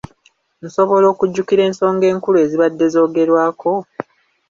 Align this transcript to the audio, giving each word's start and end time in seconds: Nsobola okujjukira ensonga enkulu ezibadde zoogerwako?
Nsobola 0.65 1.05
okujjukira 1.13 1.61
ensonga 1.69 2.05
enkulu 2.11 2.37
ezibadde 2.45 2.85
zoogerwako? 2.93 3.71